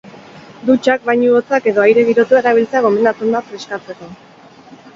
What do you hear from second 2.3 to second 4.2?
erabiltzea gomendatzen da freskatzeko.